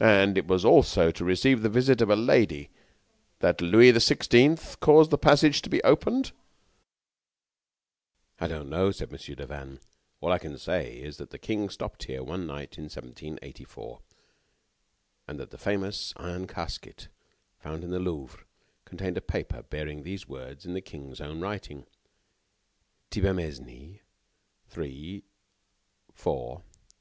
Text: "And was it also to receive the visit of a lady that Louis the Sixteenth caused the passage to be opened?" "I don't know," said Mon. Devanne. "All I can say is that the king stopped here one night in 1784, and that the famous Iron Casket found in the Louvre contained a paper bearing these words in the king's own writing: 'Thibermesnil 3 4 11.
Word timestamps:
"And 0.00 0.36
was 0.50 0.64
it 0.64 0.66
also 0.66 1.12
to 1.12 1.24
receive 1.24 1.62
the 1.62 1.68
visit 1.68 2.00
of 2.00 2.10
a 2.10 2.16
lady 2.16 2.70
that 3.38 3.60
Louis 3.60 3.92
the 3.92 4.00
Sixteenth 4.00 4.80
caused 4.80 5.12
the 5.12 5.16
passage 5.16 5.62
to 5.62 5.70
be 5.70 5.80
opened?" 5.84 6.32
"I 8.40 8.48
don't 8.48 8.68
know," 8.68 8.90
said 8.90 9.12
Mon. 9.12 9.20
Devanne. 9.36 9.78
"All 10.20 10.32
I 10.32 10.38
can 10.40 10.58
say 10.58 10.96
is 10.96 11.18
that 11.18 11.30
the 11.30 11.38
king 11.38 11.68
stopped 11.70 12.02
here 12.06 12.24
one 12.24 12.48
night 12.48 12.76
in 12.78 12.86
1784, 12.90 14.00
and 15.28 15.38
that 15.38 15.50
the 15.50 15.56
famous 15.56 16.12
Iron 16.16 16.48
Casket 16.48 17.06
found 17.60 17.84
in 17.84 17.90
the 17.90 18.00
Louvre 18.00 18.44
contained 18.84 19.16
a 19.16 19.20
paper 19.20 19.62
bearing 19.62 20.02
these 20.02 20.26
words 20.26 20.66
in 20.66 20.74
the 20.74 20.80
king's 20.80 21.20
own 21.20 21.38
writing: 21.40 21.86
'Thibermesnil 23.12 24.00
3 24.66 25.22
4 26.12 26.50
11. 26.56 26.64